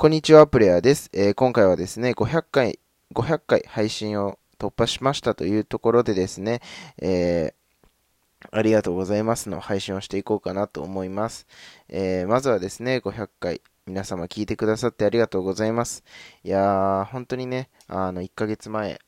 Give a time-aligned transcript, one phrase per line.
[0.00, 1.10] こんにちは、プレイヤーです。
[1.12, 2.78] えー、今回はですね、500回、
[3.12, 6.62] 500回配信を突破しましたというところでですね、
[6.96, 11.46] えー、ありがとうございますの配信をしていこうかなと思います。
[11.90, 16.02] えー、まずはですね、500回、皆様聞いてくださってありがとうございます。
[16.44, 19.00] いやー、本当にね、あの、1ヶ月前、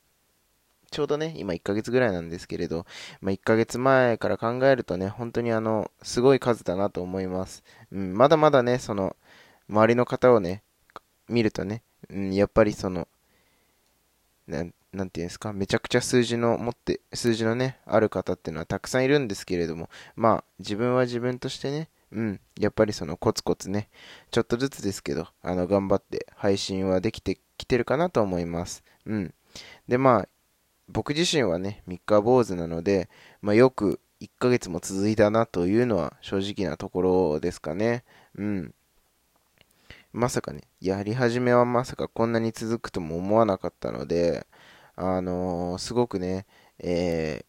[0.91, 2.85] ちょうどね、今1ヶ月ぐらいなんですけれど、
[3.23, 7.65] まあ、1ヶ月前から考えるとね、本当にあの、すごい数だなと思います。
[7.93, 9.17] うん、まだまだね、その、
[9.71, 10.63] 周りの方をね、
[11.33, 13.09] 見るとね、うん、やっぱりその、
[14.47, 23.89] ななんていうんですか、めちゃくちゃ数字の持って、数字のね、ある方っていうのはたくさんいるんですけれども、まあ、自分は自分としてね、うん、やっぱりそのコツコツね、
[24.31, 28.85] ちょっとずつですけど、あの、頑張って配信はできてきてるかなと思います。
[29.07, 29.35] うん。
[29.89, 30.29] で、まあ、
[30.89, 33.09] 僕自身はね、三日坊主なので、
[33.41, 38.05] まあ、よく1ヶ月も続いたなというのは正直なところですかね。
[38.37, 38.75] うん。
[40.13, 44.47] まさかね、やり始めはまさかこんなに続くとも思わなかったので、
[44.95, 46.45] あのー、すごくね、
[46.79, 47.47] え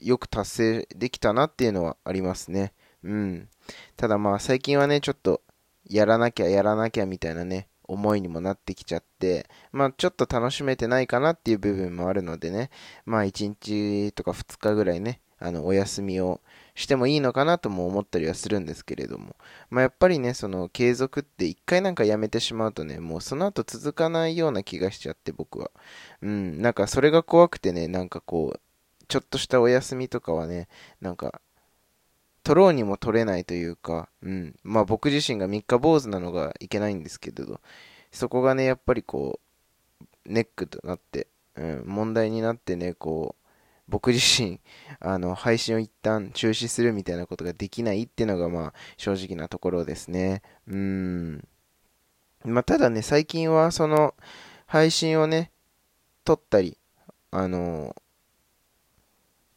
[0.00, 2.72] ー、よく達成できたなっていうのはありますね。
[3.02, 3.48] うん。
[3.96, 5.42] ただまあ最近はね、ちょっと、
[5.88, 12.70] やらなきゃやらなきゃみたいなね、思いにもなってきちゃって、まあちょっと楽しめてないかなっていう部分もあるのでね、
[13.04, 16.40] まあ1日とか2日ぐらいね、あの、お休みを
[16.76, 19.34] してもいいのかなとも思ったりはするんですけれども、
[19.70, 25.70] まあ、やっぱりね、その継続って一回なんかやめてしまうとね、もうその後続かないような気がしちゃって僕は。
[26.20, 28.60] うん、なんかそれが怖くてね、なんかこう、
[29.08, 30.68] ちょっとしたお休みとかはね、
[31.00, 31.40] なんか、
[32.42, 37.60] 取ろうにも取れないというか、うん、まあ僕自身が三日坊主なのがいけないんですけれど、
[38.12, 43.45] そこがね、やっぱりこう、ネックとなって、うん、問題になってね、こう、
[43.88, 44.60] 僕自身、
[45.00, 50.42] あの、配信を一旦中止するみたいなことができないっていうのが、まあ、正直なところですね。
[50.68, 51.48] うん。
[52.44, 54.14] まあ、ただね、最近は、その、
[54.66, 55.52] 配信をね、
[56.24, 56.78] 撮ったり、
[57.30, 57.94] あの、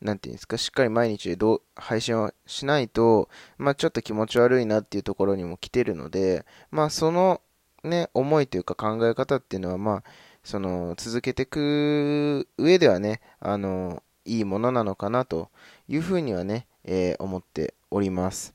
[0.02, 7.42] なんていうんですか、しっかり毎日どう配信をしないと、まあ、ちょっと気持ち悪いなっていうところにも来てるので、まあ、その、
[7.84, 10.04] ね、思いというか考え方っていうのは、まあ、
[10.44, 15.50] その、続けていく上ではね、あの、いいものなのかなと
[15.88, 18.54] いうふうにはね、えー、思っております。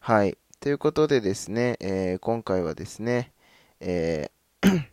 [0.00, 0.36] はい。
[0.58, 3.32] ということでですね、えー、今回はですね、
[3.80, 4.32] えー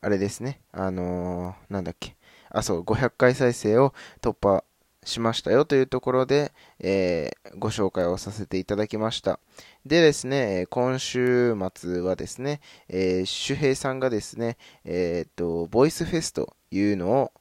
[0.00, 2.16] あれですね、あのー、なんだっけ、
[2.50, 4.64] あ、そう、500回再生を突破
[5.04, 9.38] しましたよというところで、えー、ご紹介をさせていただきました。
[9.86, 17.32] でですね、今週末はですね、えー、周平さんがですね、えっ、と、ボイスフェスというのを、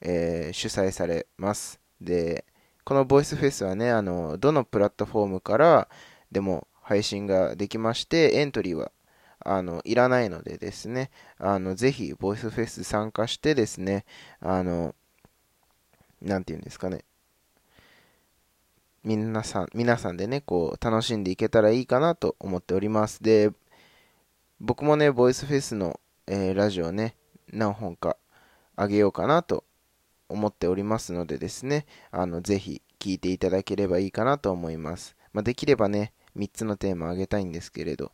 [0.00, 1.80] えー、主催されます。
[2.00, 2.44] で、
[2.84, 5.88] このボイスフェスはね、あの、どのプラットフォームから
[6.32, 8.92] でも配信ができまして、エントリーは
[9.42, 14.04] あの、いらないのでですね、あの、ぜひ、ボイスフェス参加してですね、
[14.40, 14.94] あの、
[16.20, 17.04] なんて言うんですかね、
[19.02, 23.22] 皆さん、皆さんでね、こう、楽しんでいけたらいいかなと思っております。
[23.22, 23.50] で、
[24.60, 27.16] 僕もね、ボイスフェスの、えー、ラジオね、
[27.50, 28.18] 何本か
[28.76, 29.64] あげようかなと
[30.30, 35.16] 思っておりますのでですね、あの、ぜひ聞いていただければいいかなと思います。
[35.32, 38.12] まあ、できればね、3つのテーマあげたいんですけれど、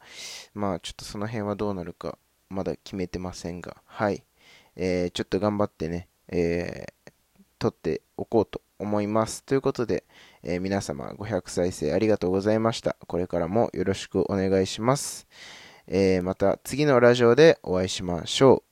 [0.54, 2.18] まあ、ちょっとその辺はどうなるか、
[2.48, 4.22] まだ決めてませんが、はい。
[4.76, 7.12] えー、ちょっと頑張ってね、えー、
[7.58, 9.42] 撮っておこうと思います。
[9.44, 10.04] ということで、
[10.42, 12.96] えー、皆様500再生ありがとうございました。
[13.06, 15.26] これからもよろしくお願いします。
[15.88, 18.65] えー、また次のラジオでお会いしましょう。